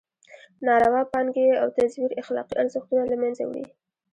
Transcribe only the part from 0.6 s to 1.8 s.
ناروا پانګې او